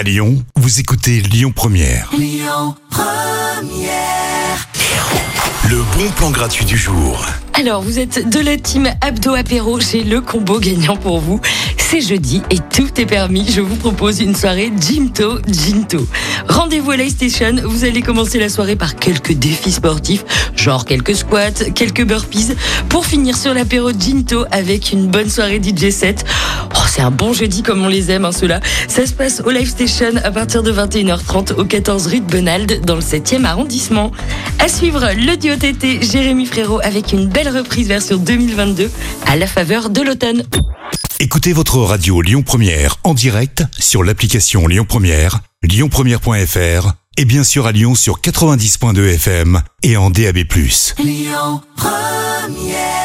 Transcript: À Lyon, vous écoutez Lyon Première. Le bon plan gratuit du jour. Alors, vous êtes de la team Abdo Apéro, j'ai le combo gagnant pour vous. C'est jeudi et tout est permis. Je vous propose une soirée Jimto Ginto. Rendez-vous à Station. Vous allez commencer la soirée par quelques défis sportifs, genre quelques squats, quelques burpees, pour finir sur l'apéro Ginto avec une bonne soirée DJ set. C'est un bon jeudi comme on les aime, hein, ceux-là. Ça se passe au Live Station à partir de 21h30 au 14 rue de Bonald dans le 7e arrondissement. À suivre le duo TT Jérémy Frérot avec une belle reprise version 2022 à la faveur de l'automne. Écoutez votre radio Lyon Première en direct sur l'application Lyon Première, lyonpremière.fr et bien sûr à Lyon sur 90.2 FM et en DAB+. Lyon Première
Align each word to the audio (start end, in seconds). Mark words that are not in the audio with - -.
À 0.00 0.02
Lyon, 0.02 0.42
vous 0.56 0.80
écoutez 0.80 1.20
Lyon 1.20 1.52
Première. 1.54 2.10
Le 5.68 5.76
bon 5.94 6.10
plan 6.16 6.30
gratuit 6.30 6.64
du 6.64 6.78
jour. 6.78 7.22
Alors, 7.52 7.82
vous 7.82 7.98
êtes 7.98 8.26
de 8.30 8.40
la 8.40 8.56
team 8.56 8.88
Abdo 9.02 9.34
Apéro, 9.34 9.78
j'ai 9.78 10.02
le 10.02 10.22
combo 10.22 10.58
gagnant 10.58 10.96
pour 10.96 11.20
vous. 11.20 11.38
C'est 11.76 12.00
jeudi 12.00 12.40
et 12.48 12.56
tout 12.72 12.88
est 12.98 13.04
permis. 13.04 13.50
Je 13.50 13.60
vous 13.60 13.76
propose 13.76 14.20
une 14.20 14.34
soirée 14.34 14.72
Jimto 14.80 15.40
Ginto. 15.46 16.06
Rendez-vous 16.48 16.92
à 16.92 17.08
Station. 17.10 17.56
Vous 17.64 17.84
allez 17.84 18.00
commencer 18.00 18.38
la 18.38 18.48
soirée 18.48 18.76
par 18.76 18.96
quelques 18.96 19.32
défis 19.32 19.72
sportifs, 19.72 20.24
genre 20.56 20.86
quelques 20.86 21.16
squats, 21.16 21.72
quelques 21.74 22.06
burpees, 22.06 22.54
pour 22.88 23.04
finir 23.04 23.36
sur 23.36 23.52
l'apéro 23.52 23.90
Ginto 23.90 24.46
avec 24.52 24.92
une 24.92 25.08
bonne 25.08 25.28
soirée 25.28 25.60
DJ 25.62 25.90
set. 25.90 26.24
C'est 26.90 27.02
un 27.02 27.12
bon 27.12 27.32
jeudi 27.32 27.62
comme 27.62 27.84
on 27.84 27.88
les 27.88 28.10
aime, 28.10 28.24
hein, 28.24 28.32
ceux-là. 28.32 28.58
Ça 28.88 29.06
se 29.06 29.12
passe 29.12 29.42
au 29.46 29.50
Live 29.50 29.68
Station 29.68 30.10
à 30.24 30.32
partir 30.32 30.64
de 30.64 30.72
21h30 30.72 31.54
au 31.54 31.64
14 31.64 32.08
rue 32.08 32.18
de 32.18 32.28
Bonald 32.28 32.84
dans 32.84 32.96
le 32.96 33.00
7e 33.00 33.44
arrondissement. 33.44 34.10
À 34.58 34.66
suivre 34.66 35.08
le 35.14 35.36
duo 35.36 35.54
TT 35.54 36.02
Jérémy 36.02 36.46
Frérot 36.46 36.80
avec 36.82 37.12
une 37.12 37.28
belle 37.28 37.48
reprise 37.48 37.86
version 37.86 38.16
2022 38.16 38.90
à 39.26 39.36
la 39.36 39.46
faveur 39.46 39.90
de 39.90 40.02
l'automne. 40.02 40.42
Écoutez 41.20 41.52
votre 41.52 41.78
radio 41.78 42.22
Lyon 42.22 42.42
Première 42.42 42.96
en 43.04 43.14
direct 43.14 43.62
sur 43.78 44.02
l'application 44.02 44.66
Lyon 44.66 44.84
Première, 44.88 45.38
lyonpremière.fr 45.62 46.92
et 47.16 47.24
bien 47.24 47.44
sûr 47.44 47.66
à 47.66 47.72
Lyon 47.72 47.94
sur 47.94 48.20
90.2 48.20 49.14
FM 49.14 49.62
et 49.84 49.96
en 49.96 50.10
DAB+. 50.10 50.38
Lyon 50.98 51.60
Première 51.76 52.99